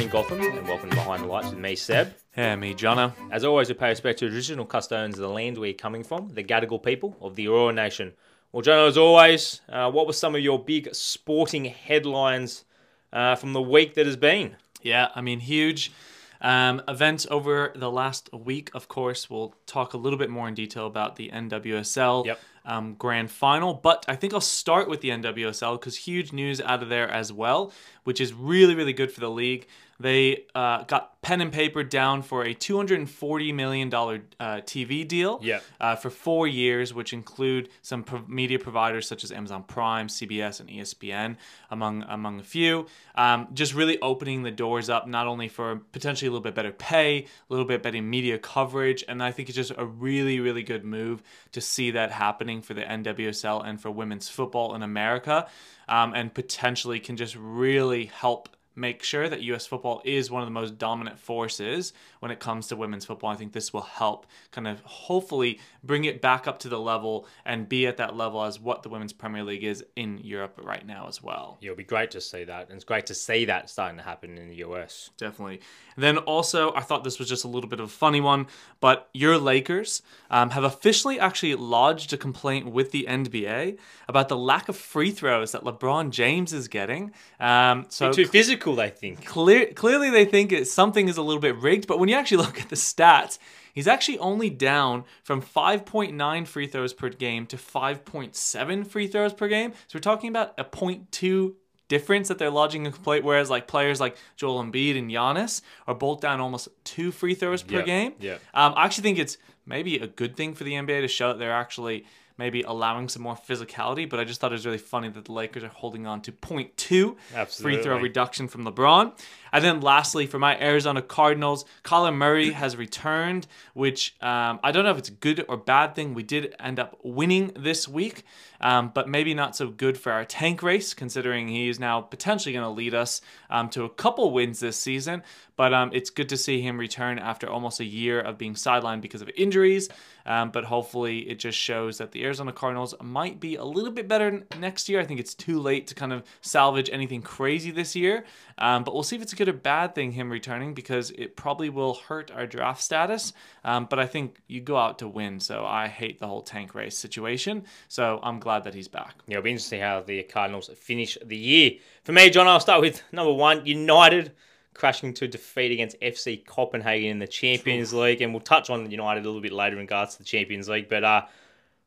[0.00, 2.14] morning, Gotham, and welcome to Behind the Lights with me, Seb.
[2.34, 3.12] Yeah, me, Jonno.
[3.30, 6.42] As always, we pay respect to traditional custodians of the land we're coming from, the
[6.42, 8.14] Gadigal people of the Eora Nation.
[8.50, 12.64] Well, Jonno, as always, uh, what were some of your big sporting headlines
[13.12, 14.56] uh, from the week that has been?
[14.80, 15.92] Yeah, I mean, huge
[16.40, 18.70] um, events over the last week.
[18.72, 22.40] Of course, we'll talk a little bit more in detail about the NWSL Yep.
[22.64, 26.82] um, grand final, but I think I'll start with the NWSL because huge news out
[26.82, 27.70] of there as well,
[28.04, 29.66] which is really, really good for the league.
[30.00, 34.20] They uh, got pen and paper down for a $240 million uh,
[34.62, 35.62] TV deal Yep.
[35.78, 40.60] uh, for four years, which include some pro- media providers such as Amazon Prime, CBS,
[40.60, 41.36] and ESPN,
[41.70, 42.86] among among a few.
[43.14, 46.72] Um, just really opening the doors up, not only for potentially a little bit better
[46.72, 50.62] pay, a little bit better media coverage, and I think it's just a really, really
[50.62, 51.22] good move
[51.52, 55.46] to see that happening for the NWSL and for women's football in America,
[55.88, 60.46] um, and potentially can just really help make sure that US football is one of
[60.46, 63.30] the most dominant forces when it comes to women's football.
[63.30, 67.26] I think this will help kind of hopefully bring it back up to the level
[67.44, 70.86] and be at that level as what the Women's Premier League is in Europe right
[70.86, 71.58] now as well.
[71.60, 74.04] Yeah, it'll be great to see that, and it's great to see that starting to
[74.04, 75.10] happen in the US.
[75.16, 75.60] Definitely.
[75.96, 78.46] And then also, I thought this was just a little bit of a funny one,
[78.80, 84.36] but your Lakers um, have officially actually lodged a complaint with the NBA about the
[84.36, 87.12] lack of free throws that LeBron James is getting.
[87.38, 89.24] Um, so Too physical, they think.
[89.24, 92.36] clear, clearly they think it, something is a little bit rigged, but when you actually
[92.44, 93.38] look at the stats,
[93.72, 99.48] he's actually only down from 5.9 free throws per game to 5.7 free throws per
[99.48, 99.72] game.
[99.86, 101.54] So we're talking about a 0.2
[101.88, 105.94] difference that they're lodging a complaint, whereas like players like Joel Embiid and Giannis are
[105.94, 108.12] both down almost two free throws per Yeah, game.
[108.20, 108.34] yeah.
[108.54, 111.38] Um, I actually think it's maybe a good thing for the NBA to show that
[111.38, 112.04] they're actually
[112.40, 115.32] maybe allowing some more physicality, but I just thought it was really funny that the
[115.32, 117.16] Lakers are holding on to 0.2
[117.62, 119.12] free throw reduction from LeBron.
[119.52, 124.84] And then lastly, for my Arizona Cardinals, Kyler Murray has returned, which um, I don't
[124.84, 126.14] know if it's a good or bad thing.
[126.14, 128.24] We did end up winning this week,
[128.62, 132.54] um, but maybe not so good for our tank race, considering he is now potentially
[132.54, 133.20] going to lead us
[133.50, 135.22] um, to a couple wins this season.
[135.60, 139.02] But um, it's good to see him return after almost a year of being sidelined
[139.02, 139.90] because of injuries.
[140.24, 144.08] Um, but hopefully, it just shows that the Arizona Cardinals might be a little bit
[144.08, 145.00] better next year.
[145.00, 148.24] I think it's too late to kind of salvage anything crazy this year.
[148.56, 151.36] Um, but we'll see if it's a good or bad thing, him returning, because it
[151.36, 153.34] probably will hurt our draft status.
[153.62, 155.40] Um, but I think you go out to win.
[155.40, 157.64] So I hate the whole tank race situation.
[157.86, 159.14] So I'm glad that he's back.
[159.26, 161.72] Yeah, it'll be interesting how the Cardinals finish the year.
[162.04, 164.32] For me, John, I'll start with number one United
[164.80, 168.22] crashing to defeat against FC Copenhagen in the Champions League.
[168.22, 170.88] And we'll touch on United a little bit later in regards to the Champions League.
[170.88, 171.26] But uh,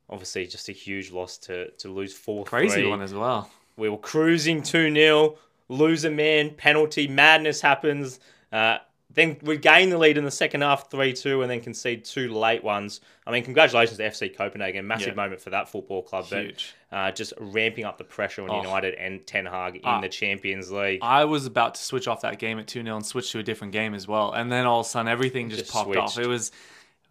[0.09, 3.49] obviously, just a huge loss to, to lose 4 Crazy one as well.
[3.77, 5.35] We were cruising 2 0,
[5.69, 8.19] lose a man, penalty, madness happens.
[8.51, 8.77] Uh,
[9.15, 12.31] then we gain the lead in the second half 3 2 and then concede two
[12.33, 12.99] late ones.
[13.27, 14.85] I mean, congratulations to FC Copenhagen.
[14.87, 15.13] Massive Yeah.
[15.15, 16.25] moment for that football club.
[16.25, 16.73] Huge.
[16.89, 18.61] But uh, just ramping up the pressure on Oh.
[18.61, 20.01] United and Ten Hag in Ah.
[20.01, 20.99] the Champions League.
[21.01, 23.43] I was about to switch off that game at 2 0 and switch to a
[23.43, 24.31] different game as well.
[24.33, 26.17] And then all of a sudden, everything just, Just popped off.
[26.17, 26.51] It was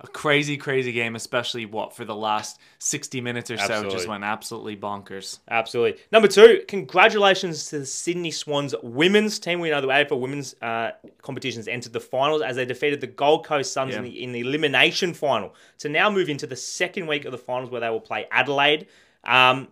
[0.03, 4.25] a crazy, crazy game, especially what for the last 60 minutes or so just went
[4.25, 5.39] absolutely bonkers.
[5.49, 6.01] Absolutely.
[6.11, 9.61] Number two, congratulations to the Sydney Swans women's team.
[9.61, 10.93] We know the AFL women's uh,
[11.23, 14.41] competitions entered the finals as they defeated the Gold Coast Suns in, the, in the
[14.41, 15.55] elimination final.
[15.79, 18.89] To now move into the second week of the finals where they will play Adelaide.
[19.23, 19.69] Um,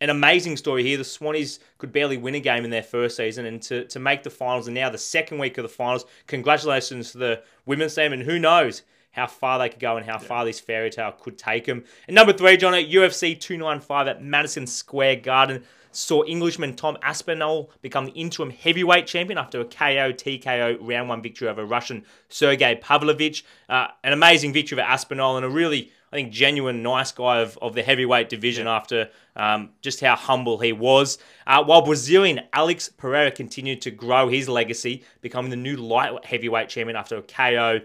[0.00, 0.96] an amazing story here.
[0.96, 4.22] The Swannies could barely win a game in their first season, and to, to make
[4.22, 6.04] the finals and now the second week of the finals.
[6.26, 10.18] Congratulations to the women's team, and who knows how far they could go and how
[10.18, 11.84] far this fairy tale could take them.
[12.06, 17.70] And number three, John, at UFC 295 at Madison Square Garden, saw Englishman Tom Aspinall
[17.82, 22.76] become the interim heavyweight champion after a KO TKO round one victory over Russian Sergey
[22.80, 23.44] Pavlovich.
[23.68, 27.58] Uh, an amazing victory for Aspinall and a really I think genuine nice guy of,
[27.60, 31.18] of the heavyweight division after um, just how humble he was.
[31.46, 36.70] Uh, while Brazilian Alex Pereira continued to grow his legacy, becoming the new light heavyweight
[36.70, 37.80] champion after a KO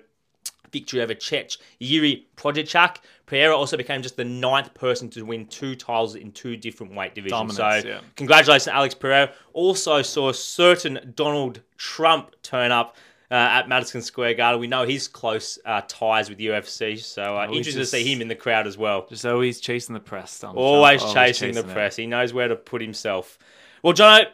[0.74, 2.98] victory over Czech Yuri Procházka.
[3.26, 7.16] Pereira also became just the ninth person to win two titles in two different weight
[7.16, 7.56] divisions.
[7.56, 8.02] Dominance, so, yeah.
[8.18, 9.32] congratulations, Alex Pereira.
[9.54, 12.98] Also saw a certain Donald Trump turn up.
[13.32, 17.48] Uh, at Madison Square Garden, we know his close uh, ties with UFC, so uh,
[17.48, 19.08] he's interested just- to see him in the crowd as well.
[19.10, 20.40] Just always chasing the press.
[20.40, 21.70] Donald Always Trump, chasing the it.
[21.70, 21.96] press.
[21.96, 23.40] He knows where to put himself.
[23.82, 24.26] Well, John,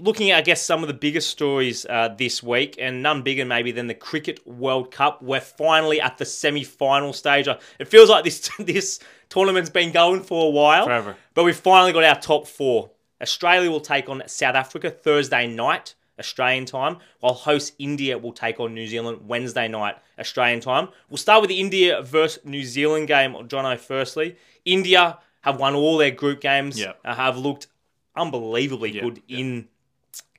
[0.00, 3.44] looking at, I guess, some of the biggest stories uh, this week, and none bigger
[3.44, 5.22] maybe than the Cricket World Cup.
[5.22, 7.48] We're finally at the semi-final stage.
[7.78, 11.16] It feels like this this tournament's been going for a while, Forever.
[11.34, 12.90] but we've finally got our top four.
[13.20, 15.94] Australia will take on South Africa Thursday night.
[16.16, 20.88] Australian time, while host India will take on New Zealand Wednesday night Australian time.
[21.10, 23.76] We'll start with the India versus New Zealand game, Jonno.
[23.76, 27.00] Firstly, India have won all their group games, Yep.
[27.04, 27.66] uh, have looked
[28.14, 29.40] unbelievably Yep, good yep.
[29.40, 29.68] in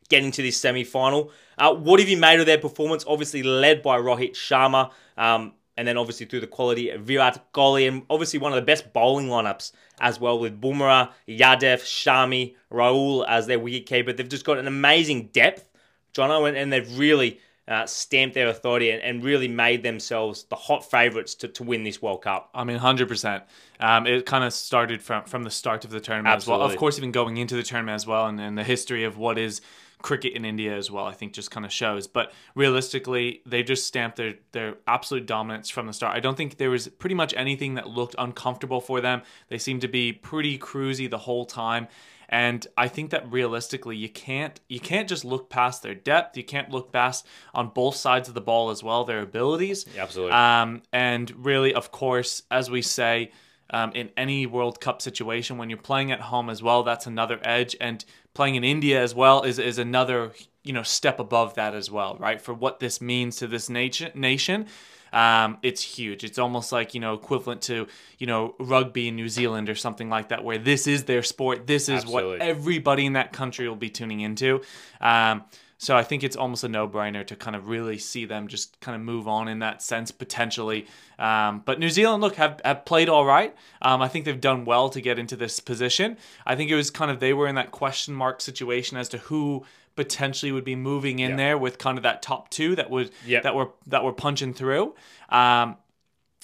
[0.09, 1.31] getting to this semi final.
[1.57, 3.05] Uh, what have you made of their performance?
[3.07, 7.87] Obviously, led by Rohit Sharma, um, and then obviously through the quality of Virat Kohli,
[7.87, 13.25] and obviously one of the best bowling lineups as well with Bumrah, Yadav, Shami, Rahul
[13.27, 14.15] as their wicketkeeper.
[14.15, 15.67] They've just got an amazing depth,
[16.13, 20.55] Jonno, and, and they've really uh, stamped their authority and, and really made themselves the
[20.55, 22.49] hot favourites to, to win this World Cup.
[22.53, 23.43] I mean, hundred percent.
[23.79, 26.61] Um, it kind of started from from the start of the tournament as well.
[26.61, 29.37] Of course, even going into the tournament as well, and, and the history of what
[29.37, 29.61] is
[30.01, 31.05] cricket in India as well.
[31.05, 32.07] I think just kind of shows.
[32.07, 36.15] But realistically, they just stamped their their absolute dominance from the start.
[36.15, 39.21] I don't think there was pretty much anything that looked uncomfortable for them.
[39.49, 41.87] They seemed to be pretty cruisy the whole time.
[42.27, 46.35] And I think that realistically, you can't you can't just look past their depth.
[46.37, 49.85] You can't look past on both sides of the ball as well their abilities.
[49.97, 50.33] Absolutely.
[50.33, 53.31] Um, and really, of course, as we say,
[53.69, 57.39] um, in any World Cup situation, when you're playing at home as well, that's another
[57.43, 57.75] edge.
[57.79, 58.03] And
[58.35, 60.33] playing in India as well is, is another
[60.63, 62.39] you know step above that as well, right?
[62.39, 64.67] For what this means to this nation nation.
[65.13, 66.25] Um, it's huge.
[66.25, 67.87] It's almost like you know equivalent to
[68.19, 71.65] you know rugby in New Zealand or something like that, where this is their sport.
[71.65, 72.39] This is Absolutely.
[72.39, 74.61] what everybody in that country will be tuning into.
[74.99, 75.45] Um,
[75.77, 78.95] so I think it's almost a no-brainer to kind of really see them just kind
[78.95, 80.87] of move on in that sense potentially.
[81.19, 83.53] Um, but New Zealand, look, have, have played all right.
[83.81, 86.17] Um, I think they've done well to get into this position.
[86.45, 89.17] I think it was kind of they were in that question mark situation as to
[89.17, 91.35] who potentially would be moving in Yeah.
[91.37, 93.11] there with kind of that top two that would
[93.43, 94.93] that were that were punching through.
[95.29, 95.77] Um,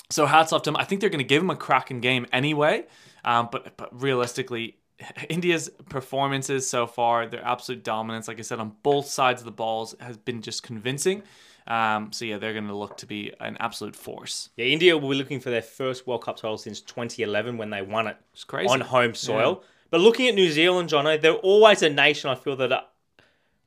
[0.09, 0.77] so hats off to them.
[0.77, 2.85] I think they're going to give them a cracking game anyway.
[3.23, 4.77] Um, but but realistically,
[5.30, 9.51] India's performances so far, their absolute dominance, like I said, on both sides of the
[9.51, 11.24] balls has been just convincing.
[11.68, 14.50] Um, so yeah, they're going to look to be an absolute force.
[14.57, 17.81] Yeah, India will be looking for their first World Cup title since 2011 when they
[17.81, 18.68] won it It's crazy.
[18.68, 19.63] on home soil.
[19.92, 22.86] But looking at New Zealand, Jonno, they're always a nation I feel that are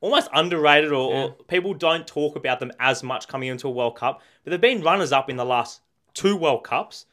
[0.00, 3.96] almost underrated or, or people don't talk about them as much coming into a World
[3.96, 4.20] Cup.
[4.42, 5.80] But they've been runners up in the last
[6.14, 7.06] two World Cups.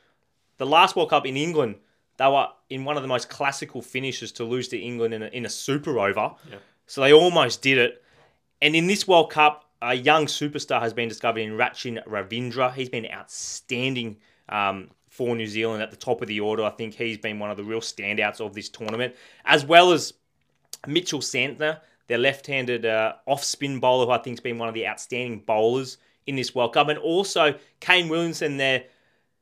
[0.58, 1.76] The last World Cup in England,
[2.22, 5.28] they were in one of the most classical finishes to lose to England in a,
[5.28, 6.36] in a super over.
[6.50, 6.58] Yeah.
[6.86, 8.04] So they almost did it.
[8.62, 12.72] And in this World Cup, a young superstar has been discovered in Rachin Ravindra.
[12.74, 14.18] He's been outstanding
[14.50, 16.64] um, for New Zealand at the top of the order.
[16.64, 19.16] I think he's been one of the real standouts of this tournament,
[19.46, 20.14] as well as
[20.86, 24.86] Mitchell Santner, their left-handed uh, off-spin bowler, who I think has been one of the
[24.86, 25.98] outstanding bowlers
[26.28, 28.84] in this World Cup, and also Kane Williamson, their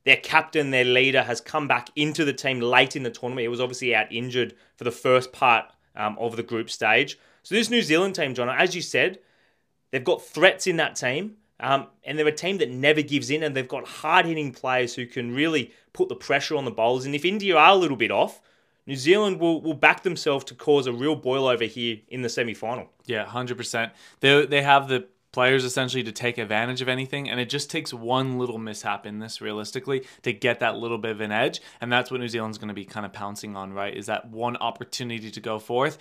[0.06, 3.44] their captain, their leader, has come back into the team late in the tournament.
[3.44, 5.66] He was obviously out injured for the first part
[5.96, 7.20] um, of the group stage.
[7.44, 9.20] So this New Zealand team, John, as you said,
[9.92, 13.44] they've got threats in that team, um, and they're a team that never gives in,
[13.44, 17.06] and they've got hard-hitting players who can really put the pressure on the bowlers.
[17.06, 18.42] And if India are a little bit off,
[18.88, 22.30] New Zealand will, will back themselves to cause a real boil over here in the
[22.30, 22.90] semi-final.
[23.06, 23.92] Yeah, hundred percent.
[24.20, 27.94] They they have the players essentially to take advantage of anything, and it just takes
[27.94, 31.92] one little mishap in this realistically to get that little bit of an edge, and
[31.92, 33.96] that's what New Zealand's going to be kind of pouncing on, right?
[33.96, 35.98] Is that one opportunity to go forth.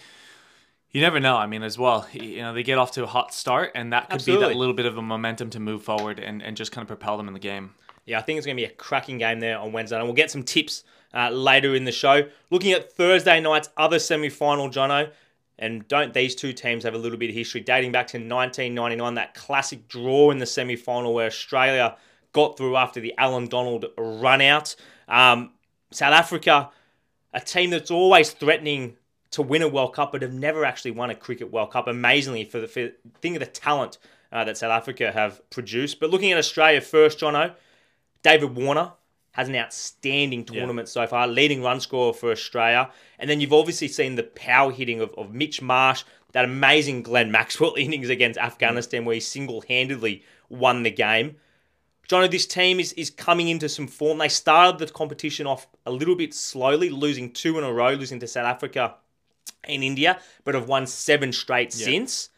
[0.91, 1.37] You never know.
[1.37, 4.09] I mean, as well, you know, they get off to a hot start, and that
[4.09, 6.83] could be that little bit of a momentum to move forward and, and just kind
[6.83, 7.75] of propel them in the game.
[8.07, 10.15] Yeah, I think it's going to be a cracking game there on Wednesday, and we'll
[10.15, 12.29] get some tips uh, later in the show.
[12.51, 15.11] Looking at Thursday night's other semi-final, Jonno,
[15.59, 19.15] and don't these two teams have a little bit of history dating back to 1999,
[19.15, 21.97] that classic draw in the semi-final where Australia
[22.33, 24.77] got through after the Allan Donald run out.
[25.09, 25.53] Um,
[25.91, 26.71] South Africa,
[27.33, 28.97] a team that's always threatening
[29.31, 31.87] to win a World Cup, but have never actually won a Cricket World Cup.
[31.87, 33.99] Amazingly, for the for, think of the talent
[34.33, 36.01] uh, that South Africa have produced.
[36.01, 37.55] But looking at Australia first, Jonno,
[38.23, 38.93] David Warner
[39.39, 42.91] has an outstanding tournament so far, leading run scorer for Australia.
[43.21, 46.03] And then you've obviously seen the power hitting of, of Mitch Marsh,
[46.33, 51.37] that amazing Glenn Maxwell innings against Afghanistan where he single handedly won the game.
[52.09, 54.19] Jonno, this team is, is coming into some form.
[54.19, 58.19] They started the competition off a little bit slowly, losing two in a row, losing
[58.19, 58.97] to South Africa
[59.63, 62.31] and India, but have won seven straight since.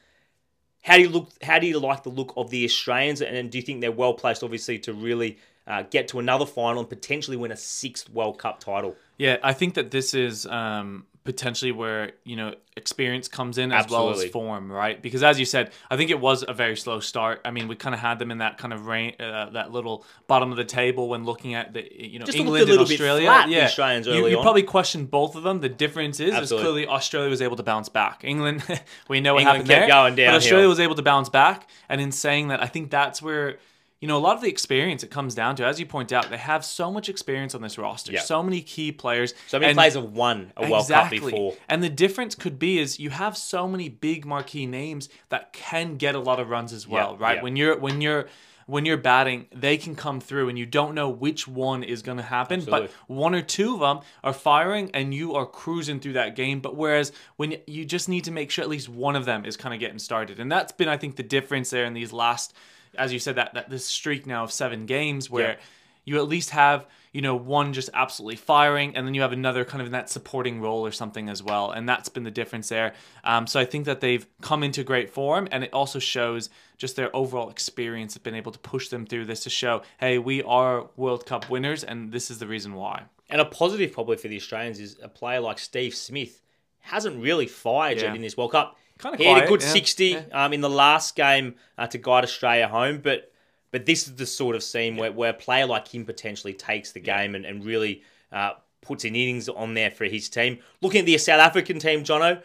[0.83, 1.31] How do you look?
[1.43, 3.23] How do you like the look of the Australians?
[3.23, 5.39] And do you think they're well placed, obviously, to really
[5.71, 8.97] uh, get to another final and potentially win a sixth World Cup title?
[9.19, 13.89] Yeah, I think that this is um, potentially where you know experience comes in as
[13.89, 15.01] well as form, right?
[15.01, 17.41] Because as you said, I think it was a very slow start.
[17.45, 20.05] I mean, we kind of had them in that kind of rain, uh, that little
[20.27, 23.27] bottom of the table when looking at the you know Just England and Australia.
[23.27, 25.61] flat, yeah, Australians you, you probably question both of them.
[25.61, 28.25] The difference is, is clearly Australia was able to bounce back.
[28.25, 28.65] England,
[29.09, 30.35] we know what England happened kept there, going but.
[30.35, 31.69] Australia was able to bounce back.
[31.89, 33.59] And in saying that, I think that's where
[34.01, 36.31] you know, a lot of the experience it comes down to, as you point out,
[36.31, 38.21] they have so much experience on this roster, Yeah.
[38.21, 39.35] so many key players.
[39.47, 41.55] So many and- players have won a World Cup before.
[41.69, 45.97] And the difference could be is you have so many big marquee names that can
[45.97, 47.37] get a lot of runs as well, Yeah, right?
[47.37, 47.43] yeah.
[47.43, 48.27] When you're when you're
[48.67, 52.19] when you're batting, they can come through and you don't know which one is going
[52.19, 56.13] to happen, but one or two of them are firing and you are cruising through
[56.13, 56.61] that game.
[56.61, 59.57] But whereas when you just need to make sure at least one of them is
[59.57, 60.39] kind of getting started.
[60.39, 62.55] And that's been I think the difference there in these last
[62.97, 65.57] as you said that that this streak now of 7 games where Yeah.
[66.05, 69.65] you at least have you know one just absolutely firing and then you have another
[69.65, 72.69] kind of in that supporting role or something as well and that's been the difference
[72.69, 72.95] there
[73.25, 76.97] um, so i think that they've come into great form and it also shows just
[76.97, 80.43] their overall experience of being able to push them through this to show hey we
[80.45, 84.29] are world cup winners and this is the reason why And a positive probably for
[84.29, 86.41] the Australians is a player like Steve Smith
[86.81, 88.77] hasn't really fired yet in this World Cup.
[89.01, 90.23] Kinda he had a good yeah, 60 yeah.
[90.33, 93.33] Um, in the last game uh, to guide Australia home, but
[93.73, 96.91] but this is the sort of scene where, where a player like him potentially takes
[96.93, 98.03] the game and, and really
[98.33, 98.53] uh,
[98.83, 100.59] puts in innings on there for his team.
[100.81, 102.43] Looking at the South African team, Jonno,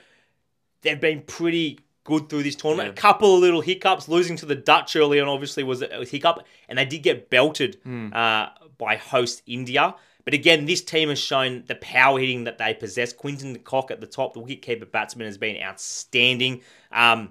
[0.81, 2.89] they've been pretty good through this tournament.
[2.89, 2.93] Yeah.
[2.93, 6.45] A couple of little hiccups, losing to the Dutch early on obviously was a hiccup,
[6.69, 8.09] and they did get belted Hmm.
[8.13, 9.95] uh, by host India.
[10.25, 13.13] But again, this team has shown the power hitting that they possess.
[13.13, 16.61] Quinton de Kock at the top, the wicketkeeper batsman, has been outstanding.
[16.91, 17.29] Um,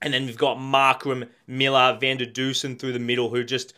[0.00, 3.74] and then we've got Markram, Miller, Van der Dussen through the middle, who just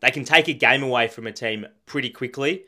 [0.00, 2.64] they can take a game away from a team pretty quickly.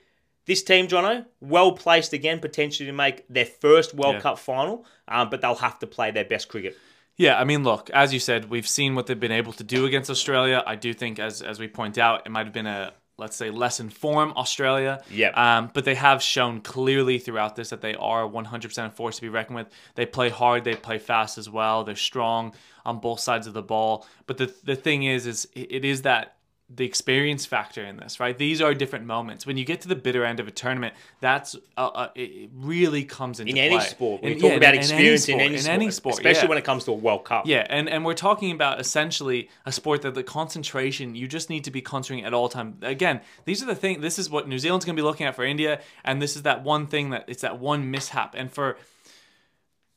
[0.47, 4.21] This team, Jonno, well placed again, potentially to make their first World Yeah.
[4.21, 6.79] Cup final, um, but they'll have to play their best cricket.
[7.17, 9.87] Yeah, I mean, look, as you said, we've seen what they've been able to do
[9.87, 10.63] against Australia.
[10.67, 13.51] I do think, as as we point out, it might have been a let's say
[13.51, 15.03] less informed Australia.
[15.11, 15.37] Yep.
[15.37, 19.23] Um, but they have shown clearly throughout this that they are 100% a force to
[19.23, 19.69] be reckoned with.
[19.95, 21.85] They play hard, they play fast as well.
[21.85, 22.55] They're strong
[22.85, 24.07] on both sides of the ball.
[24.27, 26.36] But the the thing is, is it is that
[26.69, 28.37] the experience factor in this, right?
[28.37, 29.47] These are different moments.
[29.47, 33.05] When you get to the bitter end of a tournament, that's uh, uh, it really
[33.05, 33.87] comes into In any play.
[33.87, 35.91] sport, we In- talk yeah, about in- in experience sport, in any, in sport, any
[35.93, 36.49] sport, especially yeah.
[36.49, 37.47] when it comes to a World Cup.
[37.47, 41.63] Yeah, and, and we're talking about essentially a sport that the concentration, you just need
[41.65, 42.79] to be concentrating at all time.
[42.83, 44.01] Again, these are the thing.
[44.01, 46.43] This is what New Zealand's going to be looking at for India, and this is
[46.43, 48.35] that one thing that it's that one mishap.
[48.37, 48.77] And for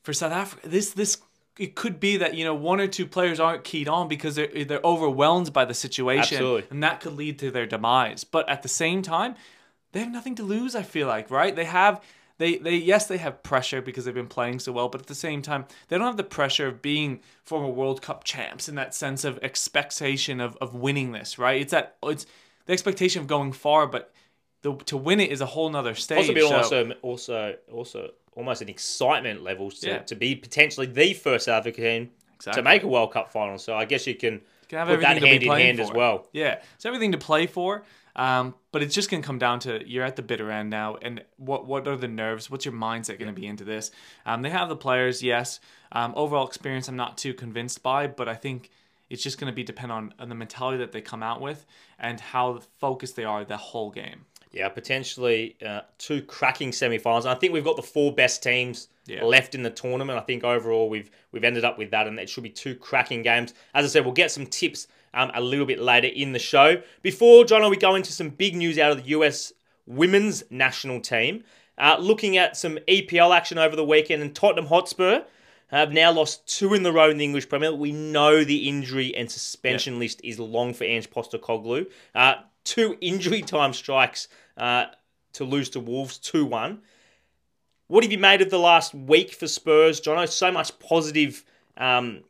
[0.04, 1.18] for South Africa, this this
[1.58, 4.66] it could be that you know one or two players aren't keyed on because they're
[4.66, 6.68] they're overwhelmed by the situation, Absolutely.
[6.70, 8.24] and that could lead to their demise.
[8.24, 9.36] But at the same time,
[9.92, 10.76] they have nothing to lose.
[10.76, 11.56] I feel like right.
[11.56, 12.02] They have
[12.38, 15.16] they they yes they have pressure because they've been playing so well, but at the
[15.16, 18.96] same time they don't have the pressure of being former World Cup champs in that
[18.96, 21.38] sense of expectation of of winning this.
[21.38, 21.62] Right.
[21.62, 22.26] It's that it's
[22.66, 24.14] the expectation of going far, but
[24.62, 26.18] the, to win it is a whole nother stage.
[26.20, 29.98] Possibly so- also, also, also, almost an excitement level to, Yeah.
[30.00, 32.62] to be potentially the first South African Exactly.
[32.62, 33.58] to make a World Cup final.
[33.58, 35.78] So I guess you can, can have put that everything to be hand in hand
[35.78, 35.84] for.
[35.84, 36.28] as well.
[36.32, 37.84] Yeah, it's everything to play for.
[38.16, 41.24] Um, but it's just gonna come down to you're at the bitter end now, and
[41.38, 42.50] what what are the nerves?
[42.52, 43.92] What's your mindset gonna be into this?
[44.26, 45.60] Um, they have the players, yes.
[45.94, 48.72] Um, overall experience, I'm not too convinced by, but I think
[49.10, 51.66] it's just gonna be depend on, on the mentality that they come out with
[51.98, 54.26] and how focused they are the whole game.
[54.52, 57.26] Yeah, potentially uh, two cracking semi-finals.
[57.28, 59.24] I think we've got the four best teams Yeah.
[59.24, 60.18] left in the tournament.
[60.18, 63.22] I think overall we've we've ended up with that, and it should be two cracking
[63.22, 63.54] games.
[63.76, 66.82] As I said, we'll get some tips um, a little bit later in the show.
[67.04, 69.54] Before John, we go into some big news out of the US
[69.86, 71.44] women's national team.
[71.78, 75.22] Uh, looking at some EPL action over the weekend, and Tottenham Hotspur
[75.68, 77.80] have now lost two in the row in the English Premier League.
[77.80, 81.86] We know the injury and suspension list is long for Ange Postecoglou.
[82.16, 82.36] Uh,
[82.70, 84.86] two injury time strikes uh,
[85.34, 86.80] to lose to Wolves 2 1.
[87.88, 90.26] What have you made of the last week for Spurs, John?
[90.28, 91.44] So much positive,
[91.78, 92.22] um,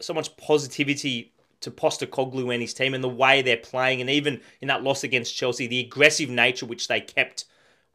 [0.00, 4.40] so much positivity to Postecoglou and his team and the way they're playing, and even
[4.60, 7.46] in that loss against Chelsea, the aggressive nature which they kept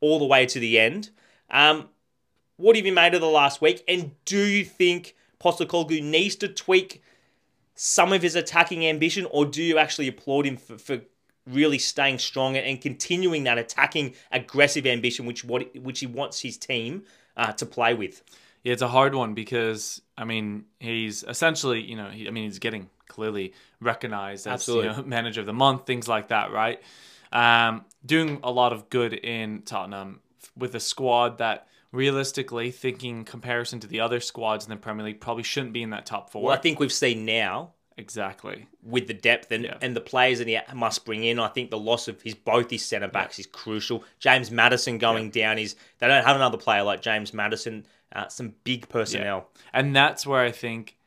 [0.01, 1.11] all the way to the end.
[1.49, 1.87] Um,
[2.57, 3.85] what have you made of the last week?
[3.87, 7.01] And do you think Postecoglou needs to tweak
[7.75, 10.99] some of his attacking ambition, or do you actually applaud him for, for
[11.49, 16.57] really staying strong and, continuing that attacking, aggressive ambition, which what which he wants his
[16.57, 17.03] team
[17.35, 18.23] uh, to play with?
[18.63, 22.45] Yeah, it's a hard one because I mean he's essentially you know he, I mean
[22.45, 26.81] he's getting clearly recognized as you know manager of the month, things like that, right?
[27.31, 30.21] Um, doing a lot of good in Tottenham
[30.55, 35.21] with a squad that realistically, thinking comparison to the other squads in the Premier League,
[35.21, 36.43] probably shouldn't be in that top four.
[36.43, 38.67] Well, I think we've seen now exactly.
[38.83, 39.77] with the depth and, Yeah.
[39.81, 41.37] and the players that he must bring in.
[41.39, 44.03] I think the loss of his both his centre backs is crucial.
[44.19, 47.85] James Maddison going down is they don't have another player like James Maddison.
[48.11, 49.49] Uh, some big personnel.
[49.71, 50.97] and that's where I think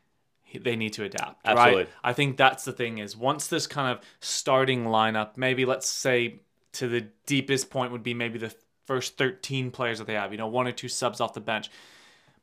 [0.61, 1.40] they need to adapt.
[1.44, 1.84] Absolutely.
[1.84, 1.92] Right?
[2.04, 6.40] I think that's the thing is once this kind of starting lineup, maybe let's say
[6.75, 8.54] to the deepest point would be maybe the
[8.87, 11.70] first 13 players that they have, you know, one or two subs off the bench.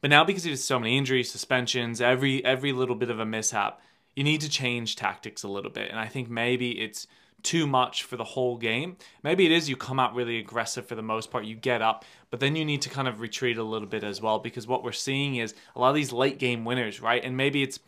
[0.01, 3.25] But now because he there's so many injuries, suspensions, every every little bit of a
[3.25, 3.81] mishap,
[4.19, 5.89] you need to change tactics a little bit.
[5.89, 7.07] And I think maybe it's
[7.41, 8.97] too much for the whole game.
[9.23, 12.03] Maybe it is you come out really aggressive for the most part, you get up,
[12.29, 14.83] but then you need to kind of retreat a little bit as well because what
[14.83, 17.23] we're seeing is a lot of these late game winners, right?
[17.23, 17.79] And maybe it's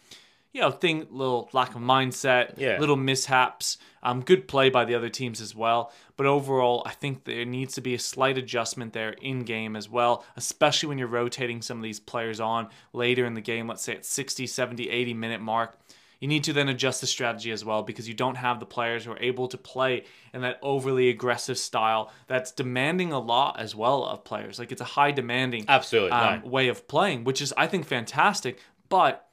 [0.53, 2.77] you know, thing little lack of mindset, Yeah.
[2.79, 5.93] little mishaps, um, good play by the other teams as well.
[6.17, 9.87] But overall, I think there needs to be a slight adjustment there in game as
[9.89, 13.81] well, especially when you're rotating some of these players on later in the game, let's
[13.83, 15.77] say at 60, 70, 80 minute mark.
[16.21, 19.03] You need to then adjust the strategy as well because you don't have the players
[19.03, 23.75] who are able to play in that overly aggressive style that's demanding a lot as
[23.75, 24.59] well of players.
[24.59, 26.11] Like it's a high demanding Absolutely.
[26.11, 26.47] um, no.
[26.47, 28.59] way of playing, which is I think fantastic.
[28.87, 29.27] But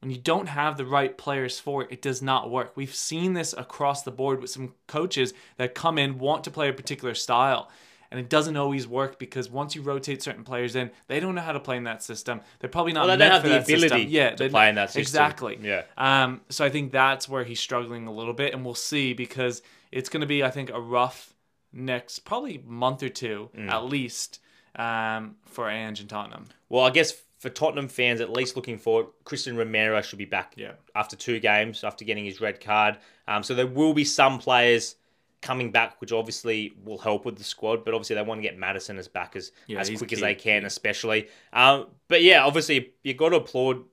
[0.00, 2.72] when you don't have the right players for it, it does not work.
[2.76, 6.68] We've seen this across the board with some coaches that come in want to play
[6.68, 7.70] a particular style.
[8.10, 11.42] And it doesn't always work because once you rotate certain players in, they don't know
[11.42, 12.40] how to play in that system.
[12.58, 13.86] They're probably not Well, they don't have the that system.
[13.86, 15.00] ability yeah, to play in that system.
[15.02, 15.58] Exactly.
[15.62, 15.82] Yeah.
[15.98, 19.60] Um, so I think that's where he's struggling a little bit, and we'll see because
[19.92, 21.34] it's going to be, I think, a rough
[21.72, 23.70] next probably month or two Mm.
[23.70, 24.40] at least
[24.76, 26.46] um, for Ange and Tottenham.
[26.70, 30.54] Well, I guess for Tottenham fans, at least looking forward, Christian Romero should be back
[30.56, 30.72] Yeah.
[30.94, 32.96] after two games after getting his red card.
[33.26, 34.96] Um, so there will be some players
[35.40, 37.84] coming back, which obviously will help with the squad.
[37.84, 40.34] But obviously they want to get Maddison as back as Yeah, as quick as they
[40.34, 41.28] can, especially.
[41.52, 43.84] Um, but yeah, obviously you got to applaud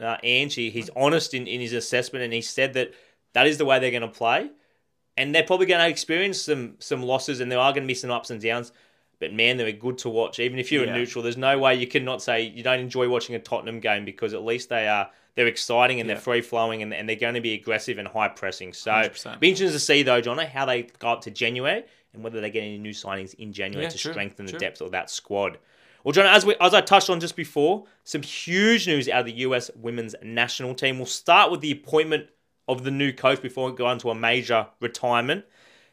[0.00, 0.54] uh, Ange.
[0.54, 2.92] He's honest in, in his assessment, and he said that
[3.32, 4.50] that is the way they're going to play.
[5.16, 7.94] And they're probably going to experience some some losses, and there are going to be
[7.94, 8.72] some ups and downs.
[9.20, 10.38] But man, they're good to watch.
[10.38, 10.94] Even if you're Yeah.
[10.94, 14.04] a neutral, there's no way you cannot say you don't enjoy watching a Tottenham game
[14.04, 16.14] because at least they are they're exciting and Yeah.
[16.16, 18.72] they're free flowing and, and they're going to be aggressive and high pressing.
[18.72, 19.38] So 100%.
[19.38, 22.50] be interesting to see though, John, how they go up to January and whether they
[22.50, 24.58] get any new signings in January Yeah, to sure, strengthen the sure.
[24.58, 25.58] depth of that squad.
[26.02, 29.26] Well, John, as we as I touched on just before, some huge news out of
[29.26, 30.98] the US women's national team.
[30.98, 32.26] We'll start with the appointment
[32.66, 35.44] of the new coach before we go on to a major retirement.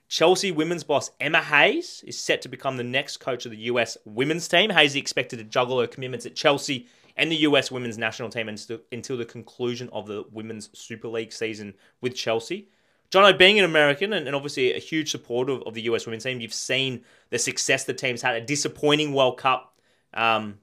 [0.07, 3.97] Chelsea women's boss Emma Hayes is set to become the next coach of the US
[4.05, 4.71] women's team.
[4.71, 8.49] Hayes is expected to juggle her commitments at Chelsea and the US women's national team
[8.49, 12.69] until, the conclusion of the women's Super League season with Chelsea.
[13.11, 16.23] John, being an American and, and obviously a huge supporter of, of the US women's
[16.23, 19.79] team, you've seen the success the team's had, a disappointing World Cup
[20.13, 20.59] um,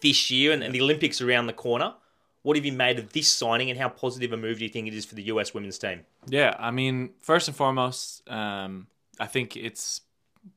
[0.00, 1.94] this year and, and the Olympics around the corner.
[2.42, 4.86] What have you made of this signing and how positive a move do you think
[4.86, 6.00] it is for the US women's team?
[6.26, 10.00] Yeah, I mean, first and foremost, um, I think it's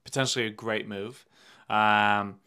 [0.04, 1.26] potentially a great move.
[1.70, 2.40] Um,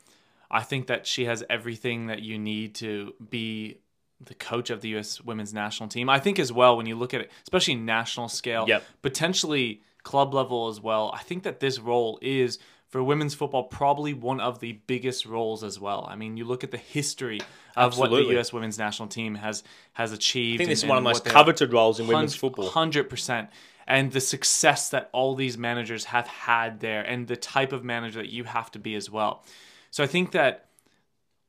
[0.51, 3.79] I think that she has everything that you need to be
[4.21, 5.21] the coach of the U.S.
[5.21, 6.11] women's national team.
[6.11, 8.83] I think as well, when you look at it, especially national scale, Yep.
[9.03, 12.59] potentially club level as well, I think that this role is
[12.89, 16.07] for women's football probably one of the biggest roles as well.
[16.11, 17.41] I mean, you look at the history
[17.77, 18.53] of what the U.S.
[18.53, 20.57] women's national team has has achieved.
[20.57, 22.69] I think this is one of the most coveted roles in women's football.
[22.69, 23.49] Hundred percent,
[23.87, 28.21] and the success that all these managers have had there, and the type of manager
[28.21, 29.45] that you have to be as well.
[29.91, 30.67] So I think that,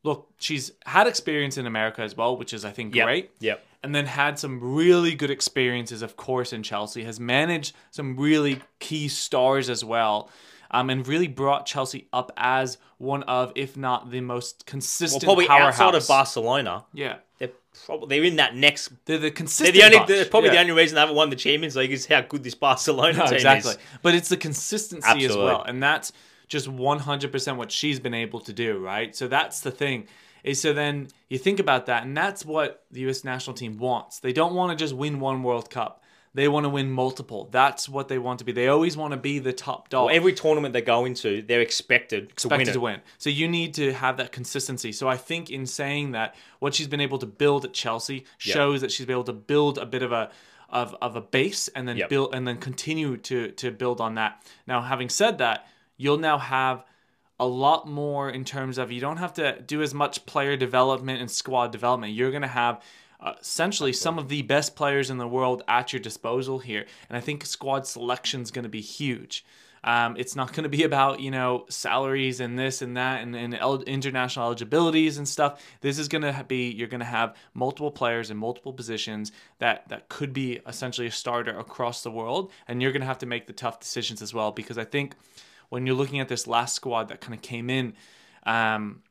[0.03, 3.05] look, she's had experience in America as well, which is I think Yep.
[3.05, 3.31] great.
[3.39, 3.65] Yep.
[3.83, 7.03] And then had some really good experiences, of course, in Chelsea.
[7.03, 10.29] Has managed some really key stars as well.
[10.73, 15.35] Um, and really brought Chelsea up as one of, if not the most consistent, Well,
[15.35, 15.73] probably powerhouse.
[15.81, 17.49] outside of Barcelona, Yeah, they're
[17.85, 18.87] probably they're in that next.
[19.03, 19.73] they're the They're consistent.
[19.75, 19.99] the only.
[20.07, 20.53] They're probably Yeah.
[20.55, 23.25] the only reason they haven't won the Champions League is how good this Barcelona No,
[23.25, 23.71] team exactly.
[23.71, 23.75] is.
[23.75, 25.61] Exactly, but it's the consistency as well.
[25.63, 26.13] And that's
[26.51, 29.15] just 100% what she's been able to do, right?
[29.15, 30.07] So that's the thing.
[30.43, 33.23] Is so then you think about that, and that's what the U.S.
[33.23, 34.19] national team wants.
[34.19, 36.03] They don't want to just win one World Cup.
[36.33, 37.47] They want to win multiple.
[37.51, 38.51] That's what they want to be.
[38.51, 41.61] They always want to be the top dog Well, every tournament they go into, they're
[41.61, 43.01] expected, to win expected to win.
[43.17, 44.91] So you need to have that consistency.
[44.93, 48.81] So I think in saying that, what she's been able to build at Chelsea shows
[48.81, 50.31] that she's been able to build a bit of a
[50.69, 52.09] of, of a base and then Yep.
[52.09, 54.41] build and then continue to to build on that.
[54.65, 55.67] Now, having said that,
[56.01, 56.83] you'll now have
[57.39, 61.21] a lot more in terms of you don't have to do as much player development
[61.21, 62.13] and squad development.
[62.13, 62.81] You're going to have
[63.19, 67.17] uh, essentially some of the best players in the world at your disposal here, and
[67.17, 69.45] I think squad selection is going to be huge.
[69.83, 73.35] Um, it's not going to be about you know salaries and this and that and,
[73.35, 75.63] and el- international eligibilities and stuff.
[75.81, 79.87] This is going to be you're going to have multiple players in multiple positions that
[79.89, 83.25] that could be essentially a starter across the world, and you're going to have to
[83.25, 84.51] make the tough decisions as well.
[84.51, 85.15] Because I think
[85.71, 87.93] when you're looking at this last squad that kind of came in.
[88.43, 89.01] Um,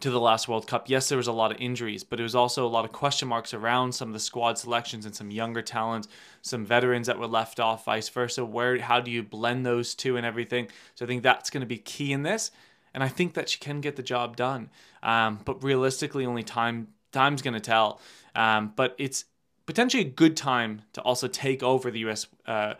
[0.00, 0.88] to the last World Cup.
[0.88, 3.28] Yes, there was a lot of injuries, but it was also a lot of question
[3.28, 6.08] marks around some of the squad selections and some younger talent,
[6.40, 8.44] some veterans that were left off, vice versa.
[8.44, 10.68] Where how do you blend those two and everything?
[10.96, 12.50] So I think that's going to be key in this,
[12.94, 14.70] and I think that she can get the job done.
[15.04, 18.00] Um, but realistically, only time time's going to tell.
[18.34, 19.26] Um, but it's
[19.66, 22.26] potentially a good time to also take over the U.S.
[22.44, 22.74] Uh,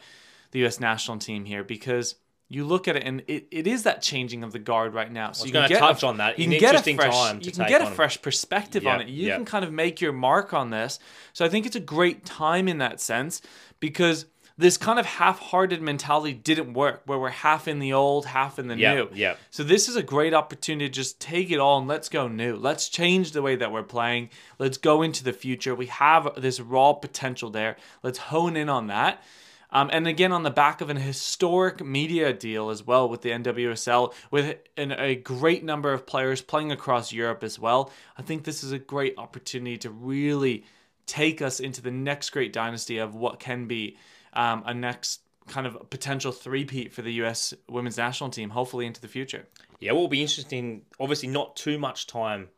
[0.50, 0.80] the U.S.
[0.80, 2.16] national team here because
[2.54, 5.32] you look at it and it, it is that changing of the guard right now.
[5.32, 6.38] So you can get touch a, on that.
[6.38, 9.08] You can get a fresh, time you can get a fresh perspective on it.
[9.08, 9.36] You yep.
[9.36, 10.98] can kind of make your mark on this.
[11.32, 13.42] So I think it's a great time in that sense
[13.80, 14.26] because
[14.58, 18.68] this kind of half-hearted mentality didn't work, where we're half in the old, half in
[18.68, 19.16] the Yep, new.
[19.16, 19.38] yep.
[19.50, 22.56] So this is a great opportunity to just take it all and let's go new.
[22.56, 24.28] Let's change the way that we're playing.
[24.58, 25.74] Let's go into the future.
[25.74, 27.76] We have this raw potential there.
[28.02, 29.22] Let's hone in on that.
[29.72, 33.30] Um, and again, on the back of an historic media deal as well with the
[33.30, 38.44] NWSL, with an, a great number of players playing across Europe as well, I think
[38.44, 40.64] this is a great opportunity to really
[41.06, 43.96] take us into the next great dynasty of what can be
[44.34, 47.52] um, a next kind of potential three-peat for the U.S.
[47.68, 49.46] women's national team, hopefully into the future.
[49.80, 52.48] Yeah, what will be interesting, obviously not too much time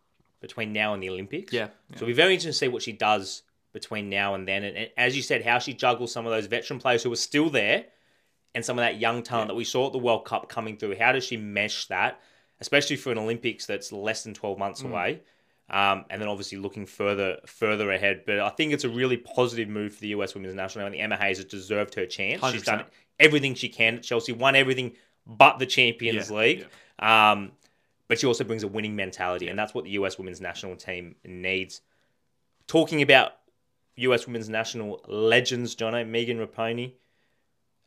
[0.40, 1.52] between now and the Olympics.
[1.52, 3.42] Yeah, So it'll be very interesting to see what she does
[3.74, 4.64] between now and then.
[4.64, 7.16] And, and as you said, how she juggles some of those veteran players who are
[7.16, 7.84] still there
[8.54, 10.96] and some of that young talent that we saw at the World Cup coming through.
[10.96, 12.20] How does she mesh that,
[12.60, 14.90] especially for an Olympics that's less than 12 months Mm.
[14.90, 15.20] away?
[15.70, 18.22] Um, and then obviously looking further further ahead.
[18.26, 20.88] But I think it's a really positive move for the US women's national team.
[20.88, 22.42] I think Emma Hayes has deserved her chance.
[22.52, 22.84] She's done
[23.18, 24.92] everything she can at Chelsea, won everything
[25.26, 26.66] but the Champions Yeah, League.
[26.98, 27.52] Um,
[28.08, 31.16] but she also brings a winning mentality, and that's what the US women's national team
[31.24, 31.80] needs.
[32.66, 33.32] Talking about
[33.96, 36.92] US women's national legends, Jonno, Megan Rapinoe,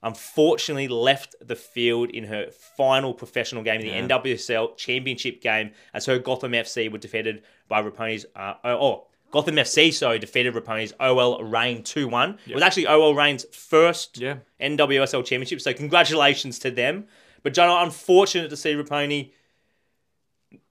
[0.03, 6.05] unfortunately left the field in her final professional game in the NWSL championship game as
[6.05, 11.43] her Gotham FC were defeated by Rapinoe's, uh, oh, Gotham FC, so defeated Rapinoe's OL
[11.43, 12.37] Reign 2 1.
[12.47, 14.37] It was actually OL Reign's first Yeah.
[14.61, 17.07] NWSL championship, so congratulations to them.
[17.43, 19.31] But Jonno, unfortunate to see Rapinoe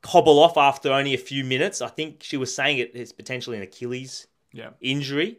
[0.04, 1.82] hobble off after only a few minutes.
[1.82, 4.70] I think she was saying it is potentially an Achilles Yeah.
[4.80, 5.38] injury.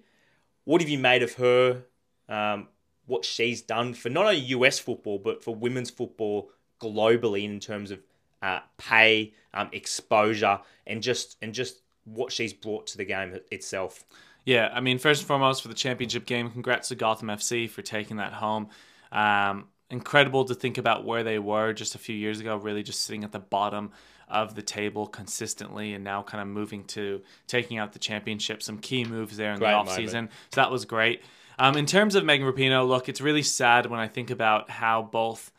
[0.63, 1.83] What have you made of her?
[2.29, 2.67] Um,
[3.05, 6.51] what she's done for not only US football but for women's football
[6.81, 7.99] globally in terms of
[8.41, 14.05] uh, pay, um, exposure, and just and just what she's brought to the game itself.
[14.45, 17.81] Yeah, I mean, first and foremost for the championship game, congrats to Gotham FC for
[17.81, 18.69] taking that home.
[19.11, 23.03] Um, incredible to think about where they were just a few years ago, really just
[23.03, 23.91] sitting at the bottom
[24.27, 28.61] of the table consistently, and now kind of moving to taking out the championship.
[28.61, 29.97] Some key moves there in Great the moment.
[29.97, 30.29] offseason.
[30.53, 31.21] So that was great.
[31.59, 35.01] Um, in terms of Megan Rapinoe, look, it's really sad when I think about how
[35.01, 35.51] both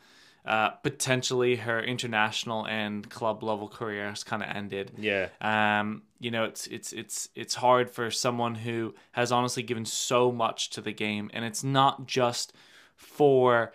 [0.45, 4.91] uh, potentially her international and club level careers kind of ended.
[4.97, 5.27] Yeah.
[5.41, 10.31] Um, you know, it's it's it's it's hard for someone who has honestly given so
[10.31, 12.53] much to the game, and it's not just
[12.95, 13.73] for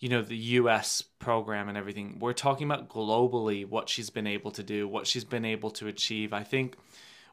[0.00, 1.02] you know the U.S.
[1.02, 2.18] program and everything.
[2.20, 5.88] We're talking about globally what she's been able to do, what she's been able to
[5.88, 6.32] achieve.
[6.32, 6.76] I think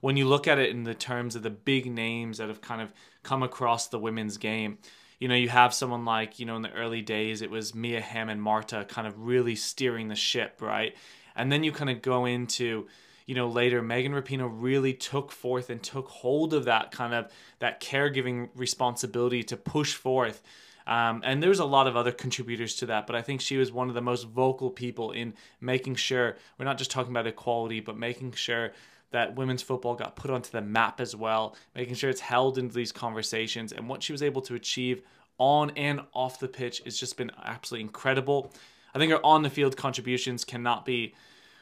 [0.01, 2.81] when you look at it in the terms of the big names that have kind
[2.81, 4.77] of come across the women's game,
[5.19, 8.01] you know, you have someone like, you know, in the early days, it was Mia
[8.01, 10.95] Hamm and Marta kind of really steering the ship, right?
[11.35, 12.87] And then you kind of go into,
[13.25, 17.31] you know, later, Megan Rapinoe really took forth and took hold of that kind of
[17.59, 20.41] that caregiving responsibility to push forth.
[20.87, 23.71] Um, and there's a lot of other contributors to that, but I think she was
[23.71, 27.79] one of the most vocal people in making sure we're not just talking about equality,
[27.79, 28.71] but making sure
[29.11, 32.75] that women's football got put onto the map as well, making sure it's held into
[32.75, 33.71] these conversations.
[33.71, 35.01] And what she was able to achieve
[35.37, 38.53] on and off the pitch has just been absolutely incredible.
[38.93, 41.15] I think her on the field contributions cannot be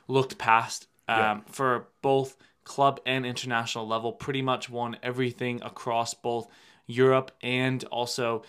[0.08, 4.12] looked past um, for both club and international level.
[4.12, 6.48] Pretty much won everything across both
[6.88, 8.44] Europe and also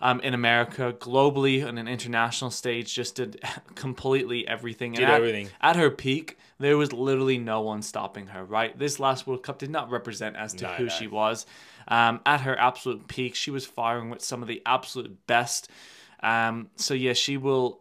[0.00, 3.40] um, in America, globally on an international stage, just did
[3.74, 4.92] completely everything.
[4.92, 5.48] Did at, everything.
[5.60, 8.78] At her peak, there was literally no one stopping her, right?
[8.78, 10.88] This last World Cup did not represent as to No, who no.
[10.90, 11.46] she was.
[11.88, 15.70] Um, at her absolute peak, she was firing with some of the absolute best.
[16.22, 17.80] Um, so, yeah, she will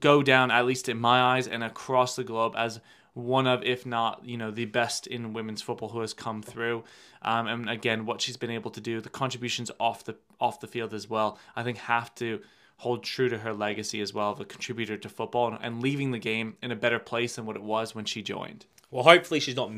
[0.00, 2.80] go down, at least in my eyes and across the globe, as
[3.16, 6.84] one of, if not, you know, the best in women's football who has come through.
[7.22, 10.66] Um, and again, what she's been able to do, the contributions off the off the
[10.66, 12.42] field as well, I think have to
[12.76, 16.10] hold true to her legacy as well of a contributor to football and, and leaving
[16.10, 18.66] the game in a better place than what it was when she joined.
[18.90, 19.72] Well, hopefully she's not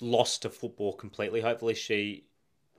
[0.00, 1.42] lost to football completely.
[1.42, 2.24] Hopefully she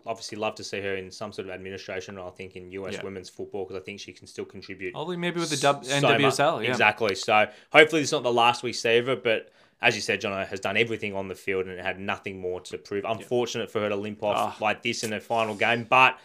[0.05, 2.17] obviously love to see her in some sort of administration.
[2.17, 3.03] I think in US Yeah.
[3.03, 4.93] women's football because I think she can still contribute.
[4.93, 5.73] Hopefully, maybe with the so.
[5.75, 6.63] NWSL.
[6.65, 6.71] Yeah.
[6.71, 7.15] Exactly.
[7.15, 10.45] So hopefully it's not the last we see of her, but as you said, Jonno
[10.47, 13.03] has done everything on the field and had nothing more to prove.
[13.07, 14.57] Unfortunate for her to limp off Ah.
[14.63, 16.19] like this in her final game, but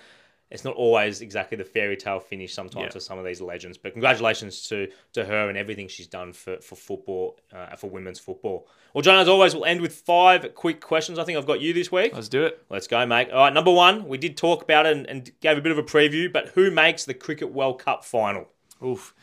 [0.48, 2.90] it's not always exactly the fairy tale finish sometimes Yeah.
[2.92, 3.78] for some of these legends.
[3.78, 8.20] But congratulations to to her and everything she's done for for football, uh, for women's
[8.20, 8.68] football.
[8.94, 11.18] Well, John, as always, we'll end with five quick questions.
[11.18, 12.14] I think I've got you this week.
[12.14, 12.62] Let's do it.
[12.70, 13.30] Let's go, mate.
[13.30, 15.78] All right, number one, we did talk about it and, and gave a bit of
[15.78, 18.48] a preview, but who makes the Cricket World Cup final?
[18.84, 19.14] Oof.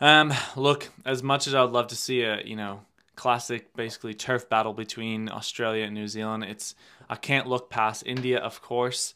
[0.00, 2.82] Um, look, as much as I would love to see a you know
[3.18, 6.74] classic, basically turf battle between Australia and New Zealand, it's
[7.10, 9.14] I can't look past India, of course,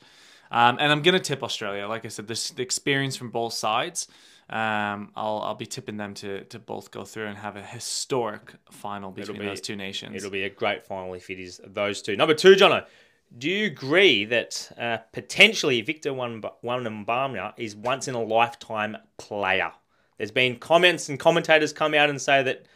[0.51, 1.87] um, and I'm gonna tip Australia.
[1.87, 4.09] Like I said, this the experience from both sides.
[4.51, 8.53] Um, I'll I'll be tipping them to to both go through and have a historic
[8.71, 10.17] final between be- those two nations.
[10.17, 12.17] It'll be a great final if it is those two.
[12.17, 12.85] Number two, Jonno,
[13.39, 19.73] do you agree that uh, potentially Victor Wembanyama is once in a lifetime player?
[20.19, 22.67] There's been comments and commentators come out and say that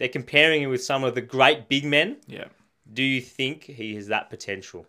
[0.00, 2.16] they're comparing him with some of the great big men.
[2.26, 2.46] yeah.
[2.92, 4.86] Do you think he has that potential?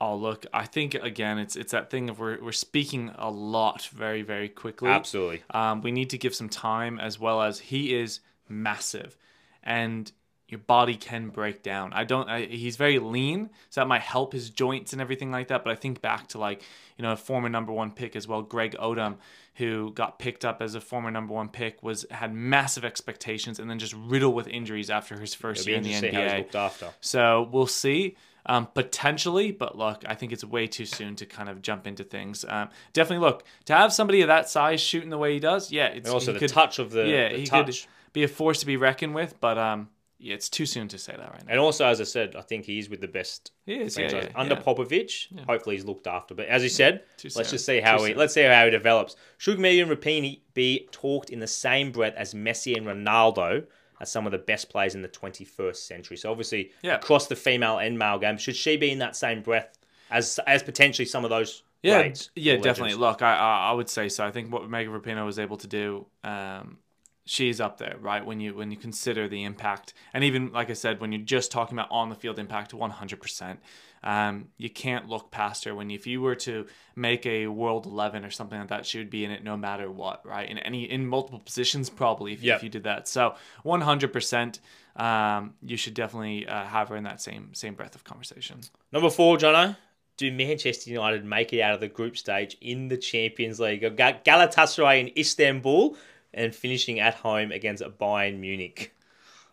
[0.00, 3.88] Oh look, I think again, it's it's that thing of we're we're speaking a lot
[3.92, 4.90] very very quickly.
[4.90, 5.42] Absolutely.
[5.50, 9.16] Um, we need to give some time as well as he is massive,
[9.62, 10.12] and
[10.52, 11.92] your body can break down.
[11.94, 12.28] I don't.
[12.28, 15.64] I, he's very lean, so that might help his joints and everything like that.
[15.64, 16.62] But I think back to like
[16.98, 19.16] you know a former number one pick as well, Greg Oden,
[19.54, 23.70] who got picked up as a former number one pick, was had massive expectations and
[23.70, 26.44] then just riddled with injuries after his first It'll year in the interesting how he's
[26.44, 26.52] NBA.
[27.00, 28.16] So we'll see.
[28.44, 32.04] Um, potentially, but look, I think it's way too soon to kind of jump into
[32.04, 32.44] things.
[32.46, 35.72] Um, definitely, look to have somebody of that size shooting the way he does.
[35.72, 37.82] Yeah, it's And also he the touch of the, yeah, the he touch.
[37.82, 39.40] could be a force to be reckoned with.
[39.40, 39.88] But um,
[40.22, 41.50] yeah, it's too soon to say that right now.
[41.52, 44.10] And also, as I said, I think he is with the best He is, yeah,
[44.10, 44.60] yeah, under yeah.
[44.62, 45.26] Popovich.
[45.46, 46.34] Hopefully, he's looked after.
[46.34, 47.02] But as you said,
[47.34, 48.18] let's just see how Too he soon.
[48.18, 49.16] let's see how he develops.
[49.38, 53.64] Should Megan Rapinoe be talked in the same breath as Messi and Ronaldo
[54.00, 56.16] as some of the best players in the 21st century?
[56.16, 56.94] So obviously, Yeah.
[56.94, 59.76] across the female and male game, should she be in that same breath
[60.10, 61.62] as as potentially some of those?
[61.82, 62.94] Yeah, yeah, definitely.
[62.94, 62.98] legends?
[63.00, 64.24] Look, I, I I would say so.
[64.24, 66.78] I think what Megan Rapinoe was able to do, um,
[67.24, 68.24] she's up there, right?
[68.24, 71.50] When you when you consider the impact, and even like I said, when you're just
[71.52, 73.60] talking about on the field impact, one hundred percent.
[74.04, 75.76] Um, you can't look past her.
[75.76, 79.10] When if you were to make a world eleven or something like that, she would
[79.10, 80.50] be in it no matter what, right?
[80.50, 82.56] In any in multiple positions, probably if, Yep.
[82.56, 83.06] if you did that.
[83.06, 84.58] So one hundred percent,
[84.96, 88.60] um, you should definitely uh, have her in that same same breath of conversation.
[88.90, 89.76] Number four, Jonno.
[90.18, 93.80] Do Manchester United make it out of the group stage in the Champions League?
[93.80, 95.96] Galatasaray in Istanbul
[96.34, 98.94] and finishing at home against Bayern Munich.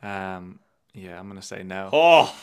[0.01, 0.59] Um,
[0.93, 1.89] yeah, I'm gonna say no.
[1.93, 2.35] Oh,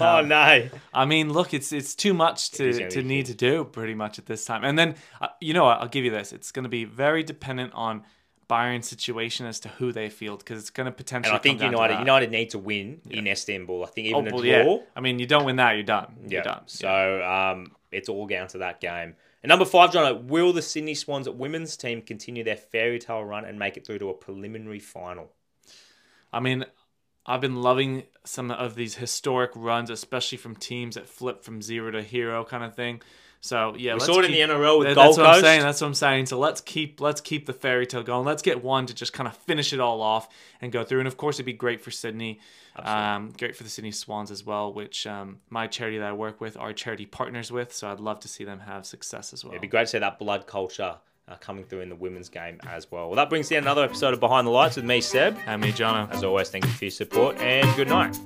[0.00, 0.68] oh no.
[0.92, 4.26] I mean, look, it's it's too much to, gonna need to do pretty much at
[4.26, 4.64] this time.
[4.64, 5.80] And then, uh, you know what?
[5.80, 6.32] I'll give you this.
[6.32, 8.04] It's going to be very dependent on
[8.48, 11.30] Bayern's situation as to who they field because it's going to potentially.
[11.30, 11.98] And I think to United.
[11.98, 13.84] United need to win in Istanbul.
[13.84, 14.62] I think Oh, even well, a yeah.
[14.62, 14.82] draw.
[14.96, 16.16] I mean, you don't win that, you're done.
[16.26, 16.62] You're done.
[16.66, 19.14] So um, it's all down to that game.
[19.42, 23.44] And number five, John, will the Sydney Swans women's team continue their fairy tale run
[23.44, 25.32] and make it through to a preliminary final?
[26.32, 26.64] I mean,
[27.24, 31.90] I've been loving some of these historic runs, especially from teams that flip from zero
[31.92, 33.00] to hero kind of thing.
[33.40, 35.40] So yeah, We let's saw it in the NRL with That- Gold That's what I'm
[35.40, 35.60] saying.
[35.62, 36.26] That's what I'm saying.
[36.26, 38.24] So let's keep let's keep the fairy tale going.
[38.26, 40.28] Let's get one to just kind of finish it all off
[40.60, 40.98] and go through.
[41.00, 42.40] And of course, it'd be great for Sydney.
[42.76, 46.40] Um, great for the Sydney Swans as well, which um, my charity that I work
[46.40, 47.72] with are charity partners with.
[47.72, 49.52] So I'd love to see them have success as well.
[49.52, 50.94] It'd be great to see that blood culture
[51.26, 53.08] uh, coming through in the women's game as well.
[53.08, 55.36] Well, that brings down another episode of Behind the Lights with me, Seb.
[55.46, 56.10] And me, Jonno.
[56.12, 58.16] As always, thank you for your support and good night.